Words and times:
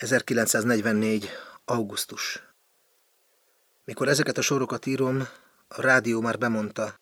1944. 0.00 1.28
augusztus. 1.64 2.42
Mikor 3.84 4.08
ezeket 4.08 4.38
a 4.38 4.40
sorokat 4.40 4.86
írom, 4.86 5.28
a 5.68 5.80
rádió 5.80 6.20
már 6.20 6.38
bemondta, 6.38 7.00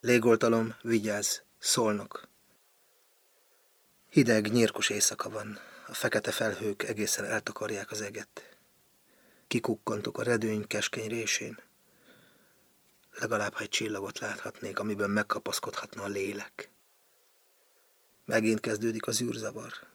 légoltalom, 0.00 0.74
vigyázz, 0.82 1.38
szólnak. 1.58 2.28
Hideg, 4.10 4.52
nyírkos 4.52 4.88
éjszaka 4.88 5.30
van, 5.30 5.58
a 5.86 5.94
fekete 5.94 6.30
felhők 6.30 6.82
egészen 6.82 7.24
eltakarják 7.24 7.90
az 7.90 8.00
eget. 8.00 8.56
Kikukkantok 9.46 10.18
a 10.18 10.22
redőny 10.22 10.66
keskeny 10.66 11.08
résén. 11.08 11.58
Legalább, 13.18 13.52
ha 13.52 13.62
egy 13.62 13.68
csillagot 13.68 14.18
láthatnék, 14.18 14.78
amiben 14.78 15.10
megkapaszkodhatna 15.10 16.02
a 16.02 16.08
lélek. 16.08 16.70
Megint 18.24 18.60
kezdődik 18.60 19.06
az 19.06 19.20
űrzavar. 19.20 19.92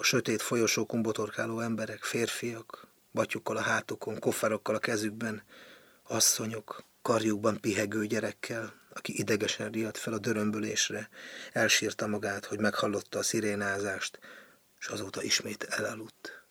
A 0.00 0.02
sötét 0.02 0.42
folyosókon 0.42 1.02
botorkáló 1.02 1.60
emberek, 1.60 2.02
férfiak, 2.02 2.86
batyukkal 3.12 3.56
a 3.56 3.60
hátukon, 3.60 4.18
kofferokkal 4.18 4.74
a 4.74 4.78
kezükben, 4.78 5.42
asszonyok, 6.02 6.84
karjukban 7.02 7.60
pihegő 7.60 8.06
gyerekkel, 8.06 8.72
aki 8.94 9.18
idegesen 9.18 9.70
riadt 9.70 9.98
fel 9.98 10.12
a 10.12 10.18
dörömbölésre, 10.18 11.08
elsírta 11.52 12.06
magát, 12.06 12.44
hogy 12.44 12.60
meghallotta 12.60 13.18
a 13.18 13.22
szirénázást, 13.22 14.18
és 14.78 14.86
azóta 14.86 15.22
ismét 15.22 15.62
elaludt. 15.62 16.42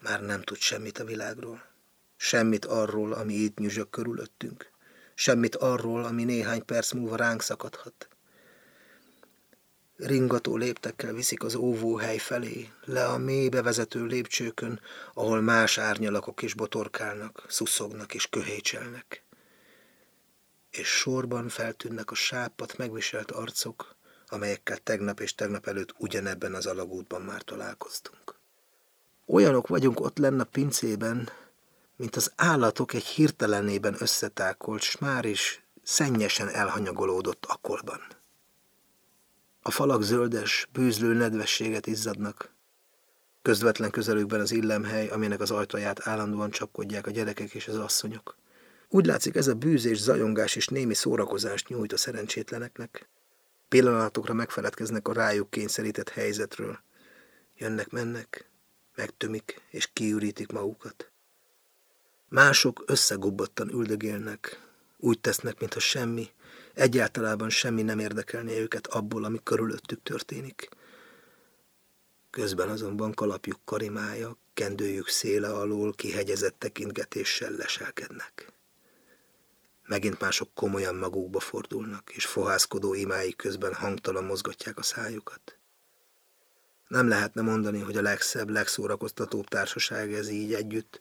Már 0.00 0.22
nem 0.22 0.42
tud 0.42 0.58
semmit 0.58 0.98
a 0.98 1.04
világról, 1.04 1.62
semmit 2.16 2.64
arról, 2.64 3.12
ami 3.12 3.34
itt 3.34 3.58
nyüzsök 3.58 3.90
körülöttünk, 3.90 4.70
semmit 5.14 5.56
arról, 5.56 6.04
ami 6.04 6.24
néhány 6.24 6.64
perc 6.64 6.92
múlva 6.92 7.16
ránk 7.16 7.42
szakadhat, 7.42 8.08
Ringató 10.06 10.56
léptekkel 10.56 11.12
viszik 11.12 11.42
az 11.42 11.54
óvóhely 11.54 12.18
felé, 12.18 12.68
le 12.84 13.06
a 13.06 13.18
mélybe 13.18 13.62
vezető 13.62 14.04
lépcsőkön, 14.04 14.80
ahol 15.14 15.40
más 15.40 15.78
árnyalakok 15.78 16.42
is 16.42 16.54
botorkálnak, 16.54 17.44
szuszognak 17.48 18.14
és 18.14 18.28
köhécselnek. 18.28 19.22
És 20.70 20.88
sorban 20.88 21.48
feltűnnek 21.48 22.10
a 22.10 22.14
sápat 22.14 22.76
megviselt 22.76 23.30
arcok, 23.30 23.96
amelyekkel 24.28 24.76
tegnap 24.76 25.20
és 25.20 25.34
tegnap 25.34 25.66
előtt 25.66 25.94
ugyanebben 25.98 26.54
az 26.54 26.66
alagútban 26.66 27.22
már 27.22 27.42
találkoztunk. 27.42 28.34
Olyanok 29.26 29.66
vagyunk 29.66 30.00
ott 30.00 30.18
lenne 30.18 30.42
a 30.42 30.48
pincében, 30.52 31.30
mint 31.96 32.16
az 32.16 32.32
állatok 32.36 32.92
egy 32.92 33.06
hirtelenében 33.06 33.96
összetákolt, 33.98 34.82
s 34.82 34.98
már 34.98 35.24
is 35.24 35.62
szennyesen 35.82 36.48
elhanyagolódott 36.48 37.44
akolban. 37.48 38.00
A 39.66 39.70
falak 39.70 40.02
zöldes, 40.02 40.68
bűzlő 40.72 41.14
nedvességet 41.14 41.86
izzadnak. 41.86 42.52
Közvetlen 43.42 43.90
közelükben 43.90 44.40
az 44.40 44.52
illemhely, 44.52 45.08
aminek 45.08 45.40
az 45.40 45.50
ajtaját 45.50 46.06
állandóan 46.06 46.50
csapkodják 46.50 47.06
a 47.06 47.10
gyerekek 47.10 47.54
és 47.54 47.68
az 47.68 47.76
asszonyok. 47.76 48.36
Úgy 48.88 49.06
látszik, 49.06 49.34
ez 49.34 49.46
a 49.46 49.54
bűzés, 49.54 49.98
zajongás 49.98 50.56
és 50.56 50.66
némi 50.66 50.94
szórakozást 50.94 51.68
nyújt 51.68 51.92
a 51.92 51.96
szerencsétleneknek. 51.96 53.08
Pillanatokra 53.68 54.34
megfeledkeznek 54.34 55.08
a 55.08 55.12
rájuk 55.12 55.50
kényszerített 55.50 56.08
helyzetről. 56.08 56.78
Jönnek-mennek, 57.56 58.50
megtömik 58.94 59.60
és 59.70 59.90
kiürítik 59.92 60.52
magukat. 60.52 61.10
Mások 62.28 62.82
összegubbottan 62.86 63.70
üldögélnek, 63.70 64.68
úgy 64.96 65.20
tesznek, 65.20 65.60
mintha 65.60 65.80
semmi, 65.80 66.28
Egyáltalában 66.74 67.50
semmi 67.50 67.82
nem 67.82 67.98
érdekelné 67.98 68.60
őket 68.60 68.86
abból, 68.86 69.24
ami 69.24 69.40
körülöttük 69.42 70.02
történik. 70.02 70.68
Közben 72.30 72.68
azonban 72.68 73.12
kalapjuk 73.12 73.60
karimája, 73.64 74.36
kendőjük 74.54 75.08
széle 75.08 75.48
alól 75.48 75.92
kihegyezett 75.92 76.58
tekintgetéssel 76.58 77.50
leselkednek. 77.50 78.52
Megint 79.86 80.20
mások 80.20 80.48
komolyan 80.54 80.94
magukba 80.94 81.40
fordulnak, 81.40 82.10
és 82.10 82.26
fohászkodó 82.26 82.94
imáik 82.94 83.36
közben 83.36 83.74
hangtalan 83.74 84.24
mozgatják 84.24 84.78
a 84.78 84.82
szájukat. 84.82 85.58
Nem 86.88 87.08
lehetne 87.08 87.42
mondani, 87.42 87.80
hogy 87.80 87.96
a 87.96 88.02
legszebb, 88.02 88.48
legszórakoztatóbb 88.48 89.48
társaság 89.48 90.12
ez 90.12 90.28
így 90.28 90.54
együtt, 90.54 91.00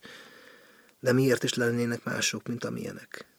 de 1.00 1.12
miért 1.12 1.44
is 1.44 1.54
lennének 1.54 2.04
mások, 2.04 2.48
mint 2.48 2.64
amilyenek? 2.64 3.33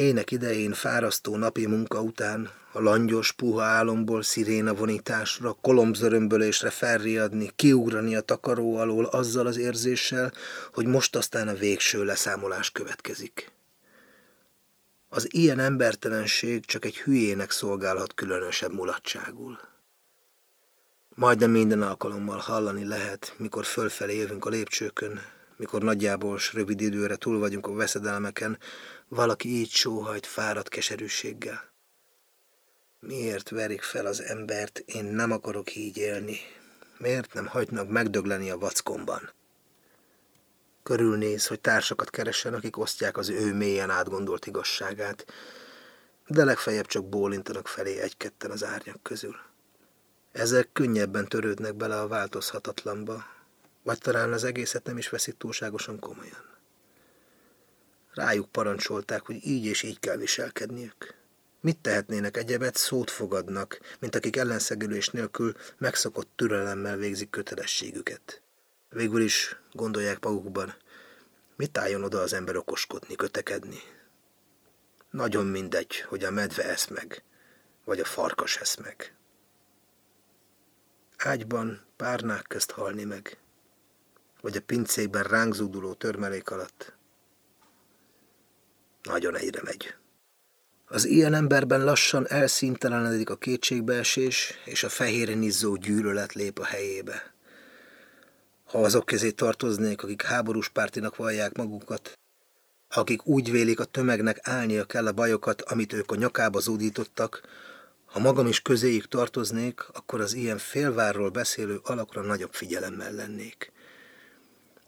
Ének 0.00 0.30
idején 0.30 0.72
fárasztó 0.72 1.36
napi 1.36 1.66
munka 1.66 2.00
után 2.00 2.50
a 2.72 2.80
langyos, 2.80 3.32
puha 3.32 3.62
álomból 3.62 4.22
sziréna 4.22 4.74
vonításra, 4.74 5.52
kolombzörömbölésre 5.52 6.70
felriadni, 6.70 7.50
kiugrani 7.56 8.16
a 8.16 8.20
takaró 8.20 8.76
alól 8.76 9.04
azzal 9.04 9.46
az 9.46 9.56
érzéssel, 9.56 10.32
hogy 10.72 10.86
most 10.86 11.16
aztán 11.16 11.48
a 11.48 11.54
végső 11.54 12.04
leszámolás 12.04 12.70
következik. 12.70 13.52
Az 15.08 15.34
ilyen 15.34 15.58
embertelenség 15.58 16.64
csak 16.64 16.84
egy 16.84 16.98
hülyének 16.98 17.50
szolgálhat 17.50 18.14
különösebb 18.14 18.72
mulatságul. 18.72 19.58
Majdnem 21.14 21.50
minden 21.50 21.82
alkalommal 21.82 22.38
hallani 22.38 22.84
lehet, 22.84 23.34
mikor 23.36 23.64
fölfelé 23.64 24.16
jövünk 24.16 24.44
a 24.44 24.50
lépcsőkön, 24.50 25.20
mikor 25.60 25.82
nagyjából 25.82 26.38
rövid 26.52 26.80
időre 26.80 27.16
túl 27.16 27.38
vagyunk 27.38 27.66
a 27.66 27.72
veszedelmeken, 27.72 28.58
valaki 29.08 29.48
így 29.48 29.70
sóhajt 29.70 30.26
fáradt 30.26 30.68
keserűséggel. 30.68 31.72
Miért 33.00 33.48
verik 33.48 33.82
fel 33.82 34.06
az 34.06 34.22
embert, 34.22 34.78
én 34.78 35.04
nem 35.04 35.30
akarok 35.32 35.76
így 35.76 35.96
élni? 35.96 36.36
Miért 36.98 37.34
nem 37.34 37.46
hagynak 37.46 37.88
megdögleni 37.88 38.50
a 38.50 38.58
vackomban? 38.58 39.32
Körülnéz, 40.82 41.46
hogy 41.46 41.60
társakat 41.60 42.10
keressen, 42.10 42.54
akik 42.54 42.78
osztják 42.78 43.16
az 43.16 43.28
ő 43.28 43.54
mélyen 43.54 43.90
átgondolt 43.90 44.46
igazságát, 44.46 45.24
de 46.26 46.44
legfeljebb 46.44 46.86
csak 46.86 47.08
bólintanak 47.08 47.68
felé 47.68 47.98
egy-ketten 47.98 48.50
az 48.50 48.64
árnyak 48.64 49.02
közül. 49.02 49.36
Ezek 50.32 50.68
könnyebben 50.72 51.28
törődnek 51.28 51.74
bele 51.74 52.00
a 52.00 52.08
változhatatlanba, 52.08 53.24
vagy 53.82 53.98
talán 53.98 54.32
az 54.32 54.44
egészet 54.44 54.84
nem 54.84 54.98
is 54.98 55.08
veszik 55.08 55.36
túlságosan 55.36 55.98
komolyan. 55.98 56.48
Rájuk 58.14 58.48
parancsolták, 58.48 59.26
hogy 59.26 59.46
így 59.46 59.64
és 59.64 59.82
így 59.82 59.98
kell 59.98 60.16
viselkedniük. 60.16 61.14
Mit 61.60 61.78
tehetnének 61.78 62.36
egyebet, 62.36 62.76
szót 62.76 63.10
fogadnak, 63.10 63.80
mint 64.00 64.14
akik 64.14 64.36
ellenszegülés 64.36 65.08
nélkül 65.08 65.54
megszokott 65.78 66.30
türelemmel 66.36 66.96
végzik 66.96 67.30
kötelességüket. 67.30 68.42
Végül 68.88 69.20
is 69.20 69.56
gondolják 69.72 70.24
magukban, 70.24 70.74
mit 71.56 71.78
álljon 71.78 72.04
oda 72.04 72.20
az 72.20 72.32
ember 72.32 72.56
okoskodni, 72.56 73.14
kötekedni. 73.14 73.78
Nagyon 75.10 75.46
mindegy, 75.46 76.00
hogy 76.00 76.24
a 76.24 76.30
medve 76.30 76.64
esz 76.64 76.86
meg, 76.86 77.22
vagy 77.84 78.00
a 78.00 78.04
farkas 78.04 78.56
esz 78.56 78.76
meg. 78.76 79.14
Ágyban 81.16 81.86
párnák 81.96 82.44
közt 82.48 82.70
halni 82.70 83.04
meg, 83.04 83.38
vagy 84.40 84.56
a 84.56 84.60
pincékben 84.66 85.22
ránk 85.22 85.54
zúduló 85.54 85.92
törmelék 85.92 86.50
alatt. 86.50 86.92
Nagyon 89.02 89.36
egyre 89.36 89.60
megy. 89.64 89.94
Az 90.86 91.04
ilyen 91.04 91.34
emberben 91.34 91.84
lassan 91.84 92.28
elszíntelenedik 92.28 93.30
a 93.30 93.36
kétségbeesés, 93.36 94.54
és 94.64 94.84
a 94.84 94.88
fehéren 94.88 95.42
izzó 95.42 95.76
gyűlölet 95.76 96.32
lép 96.32 96.58
a 96.58 96.64
helyébe. 96.64 97.34
Ha 98.64 98.78
azok 98.78 99.06
közé 99.06 99.30
tartoznék, 99.30 100.02
akik 100.02 100.22
háborús 100.22 100.68
pártinak 100.68 101.16
vallják 101.16 101.56
magukat, 101.56 102.18
akik 102.88 103.26
úgy 103.26 103.50
vélik 103.50 103.80
a 103.80 103.84
tömegnek 103.84 104.38
állnia 104.42 104.84
kell 104.84 105.06
a 105.06 105.12
bajokat, 105.12 105.62
amit 105.62 105.92
ők 105.92 106.10
a 106.10 106.16
nyakába 106.16 106.60
zúdítottak, 106.60 107.40
ha 108.06 108.18
magam 108.18 108.46
is 108.46 108.62
közéjük 108.62 109.08
tartoznék, 109.08 109.88
akkor 109.92 110.20
az 110.20 110.34
ilyen 110.34 110.58
félvárról 110.58 111.28
beszélő 111.28 111.80
alakra 111.82 112.22
nagyobb 112.22 112.52
figyelemmel 112.52 113.12
lennék. 113.12 113.72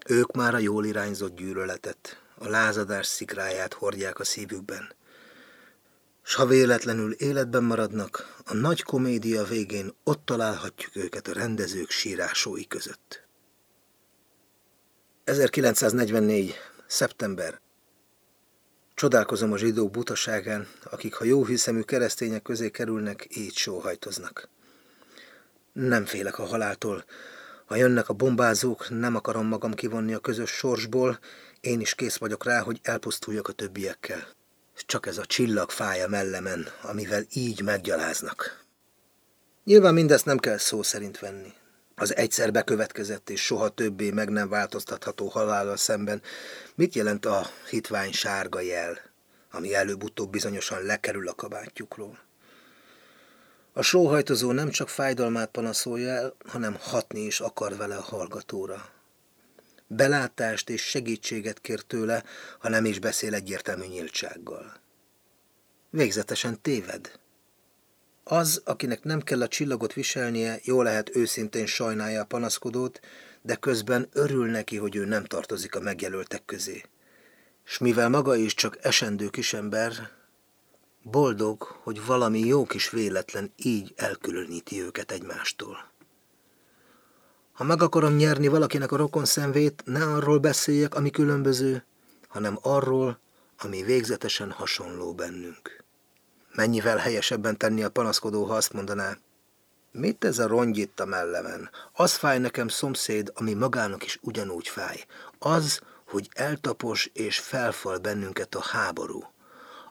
Ők 0.05 0.31
már 0.31 0.53
a 0.53 0.57
jól 0.57 0.85
irányzott 0.85 1.35
gyűlöletet, 1.35 2.21
a 2.37 2.47
lázadás 2.47 3.07
szikráját 3.07 3.73
hordják 3.73 4.19
a 4.19 4.23
szívükben. 4.23 4.95
S 6.23 6.35
ha 6.35 6.45
véletlenül 6.45 7.11
életben 7.11 7.63
maradnak, 7.63 8.35
a 8.45 8.53
nagy 8.53 8.81
komédia 8.81 9.43
végén 9.43 9.93
ott 10.03 10.25
találhatjuk 10.25 10.95
őket 10.95 11.27
a 11.27 11.33
rendezők 11.33 11.89
sírásói 11.89 12.67
között. 12.67 13.27
1944. 15.23 16.55
szeptember. 16.87 17.61
Csodálkozom 18.93 19.51
a 19.51 19.57
zsidók 19.57 19.91
butaságán, 19.91 20.67
akik 20.83 21.13
ha 21.13 21.23
jó 21.23 21.45
hiszemű 21.45 21.81
keresztények 21.81 22.41
közé 22.41 22.69
kerülnek, 22.69 23.27
így 23.29 23.55
sóhajtoznak. 23.55 24.49
Nem 25.73 26.05
félek 26.05 26.39
a 26.39 26.45
haláltól, 26.45 27.05
ha 27.65 27.75
jönnek 27.75 28.09
a 28.09 28.13
bombázók, 28.13 28.89
nem 28.89 29.15
akarom 29.15 29.47
magam 29.47 29.73
kivonni 29.73 30.13
a 30.13 30.19
közös 30.19 30.49
sorsból, 30.49 31.19
én 31.61 31.79
is 31.79 31.95
kész 31.95 32.17
vagyok 32.17 32.43
rá, 32.45 32.59
hogy 32.59 32.79
elpusztuljak 32.83 33.47
a 33.47 33.51
többiekkel. 33.51 34.27
Csak 34.75 35.05
ez 35.05 35.17
a 35.17 35.25
csillag 35.25 35.69
fája 35.69 36.07
mellemen, 36.07 36.67
amivel 36.81 37.23
így 37.33 37.61
meggyaláznak. 37.61 38.63
Nyilván 39.63 39.93
mindezt 39.93 40.25
nem 40.25 40.37
kell 40.37 40.57
szó 40.57 40.83
szerint 40.83 41.19
venni. 41.19 41.53
az 41.95 42.15
egyszer 42.15 42.51
bekövetkezett 42.51 43.29
és 43.29 43.41
soha 43.41 43.69
többé 43.69 44.11
meg 44.11 44.29
nem 44.29 44.49
változtatható 44.49 45.27
halállal 45.27 45.77
szemben 45.77 46.21
mit 46.75 46.95
jelent 46.95 47.25
a 47.25 47.49
hitvány 47.69 48.11
sárga 48.11 48.59
jel, 48.59 48.99
ami 49.51 49.73
előbb-utóbb 49.73 50.29
bizonyosan 50.29 50.81
lekerül 50.81 51.27
a 51.27 51.33
kabátjukról? 51.33 52.19
A 53.73 53.81
sóhajtozó 53.81 54.51
nem 54.51 54.69
csak 54.69 54.89
fájdalmát 54.89 55.49
panaszolja 55.49 56.09
el, 56.09 56.35
hanem 56.45 56.77
hatni 56.79 57.19
is 57.19 57.39
akar 57.39 57.77
vele 57.77 57.95
a 57.95 58.01
hallgatóra. 58.01 58.89
Belátást 59.87 60.69
és 60.69 60.81
segítséget 60.81 61.61
kér 61.61 61.81
tőle, 61.81 62.23
ha 62.59 62.69
nem 62.69 62.85
is 62.85 62.99
beszél 62.99 63.33
egyértelmű 63.33 63.85
nyíltsággal. 63.85 64.73
Végzetesen 65.89 66.61
téved. 66.61 67.19
Az, 68.23 68.61
akinek 68.65 69.03
nem 69.03 69.21
kell 69.21 69.41
a 69.41 69.47
csillagot 69.47 69.93
viselnie, 69.93 70.59
jó 70.63 70.81
lehet 70.81 71.15
őszintén 71.15 71.65
sajnálja 71.65 72.21
a 72.21 72.25
panaszkodót, 72.25 72.99
de 73.41 73.55
közben 73.55 74.09
örül 74.11 74.49
neki, 74.49 74.77
hogy 74.77 74.95
ő 74.95 75.05
nem 75.05 75.23
tartozik 75.23 75.75
a 75.75 75.79
megjelöltek 75.79 76.45
közé. 76.45 76.83
S 77.63 77.77
mivel 77.77 78.09
maga 78.09 78.35
is 78.35 78.53
csak 78.53 78.77
esendő 78.81 79.29
kisember, 79.29 80.09
boldog, 81.03 81.63
hogy 81.63 82.05
valami 82.05 82.39
jó 82.39 82.65
kis 82.65 82.89
véletlen 82.89 83.51
így 83.55 83.93
elkülöníti 83.95 84.81
őket 84.81 85.11
egymástól. 85.11 85.91
Ha 87.53 87.63
meg 87.63 87.81
akarom 87.81 88.15
nyerni 88.15 88.47
valakinek 88.47 88.91
a 88.91 88.97
rokon 88.97 89.25
szemvét, 89.25 89.81
ne 89.85 90.03
arról 90.03 90.37
beszéljek, 90.37 90.95
ami 90.95 91.09
különböző, 91.09 91.85
hanem 92.27 92.57
arról, 92.61 93.19
ami 93.57 93.83
végzetesen 93.83 94.51
hasonló 94.51 95.13
bennünk. 95.13 95.83
Mennyivel 96.55 96.97
helyesebben 96.97 97.57
tenni 97.57 97.83
a 97.83 97.89
panaszkodó, 97.89 98.43
ha 98.43 98.55
azt 98.55 98.73
mondaná, 98.73 99.17
mit 99.91 100.25
ez 100.25 100.39
a 100.39 100.47
rongy 100.47 100.77
itt 100.77 100.99
a 100.99 101.05
mellemen? 101.05 101.69
Az 101.93 102.13
fáj 102.15 102.39
nekem 102.39 102.67
szomszéd, 102.67 103.31
ami 103.35 103.53
magának 103.53 104.05
is 104.05 104.19
ugyanúgy 104.21 104.67
fáj. 104.67 105.05
Az, 105.39 105.81
hogy 106.07 106.29
eltapos 106.33 107.09
és 107.13 107.39
felfal 107.39 107.97
bennünket 107.97 108.55
a 108.55 108.61
háború. 108.61 109.32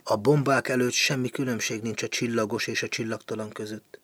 A 0.04 0.16
bombák 0.16 0.68
előtt 0.68 0.92
semmi 0.92 1.30
különbség 1.30 1.82
nincs 1.82 2.02
a 2.02 2.08
csillagos 2.08 2.66
és 2.66 2.82
a 2.82 2.88
csillagtalan 2.88 3.50
között. 3.50 4.00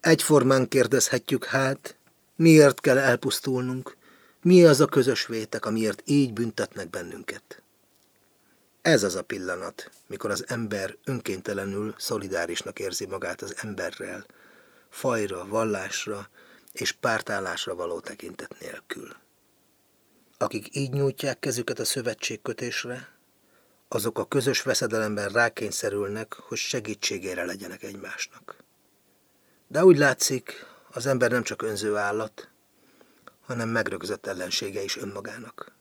Egyformán 0.00 0.68
kérdezhetjük 0.68 1.44
hát, 1.44 1.96
miért 2.36 2.80
kell 2.80 2.98
elpusztulnunk? 2.98 3.96
Mi 4.42 4.64
az 4.64 4.80
a 4.80 4.86
közös 4.86 5.26
vétek, 5.26 5.66
amiért 5.66 6.02
így 6.04 6.32
büntetnek 6.32 6.90
bennünket? 6.90 7.62
Ez 8.82 9.02
az 9.02 9.14
a 9.14 9.22
pillanat, 9.22 9.90
mikor 10.06 10.30
az 10.30 10.44
ember 10.48 10.96
önkéntelenül 11.04 11.94
szolidárisnak 11.98 12.78
érzi 12.78 13.06
magát 13.06 13.42
az 13.42 13.54
emberrel, 13.56 14.26
fajra, 14.88 15.46
vallásra 15.46 16.28
és 16.72 16.92
pártállásra 16.92 17.74
való 17.74 18.00
tekintet 18.00 18.56
nélkül. 18.60 19.16
Akik 20.38 20.76
így 20.76 20.90
nyújtják 20.90 21.38
kezüket 21.38 21.78
a 21.78 21.84
szövetségkötésre, 21.84 23.11
azok 23.94 24.18
a 24.18 24.24
közös 24.24 24.62
veszedelemben 24.62 25.28
rákényszerülnek, 25.28 26.34
hogy 26.34 26.58
segítségére 26.58 27.44
legyenek 27.44 27.82
egymásnak. 27.82 28.56
De 29.68 29.84
úgy 29.84 29.98
látszik, 29.98 30.66
az 30.90 31.06
ember 31.06 31.30
nem 31.30 31.42
csak 31.42 31.62
önző 31.62 31.96
állat, 31.96 32.50
hanem 33.40 33.68
megrögzött 33.68 34.26
ellensége 34.26 34.82
is 34.82 34.96
önmagának. 34.96 35.72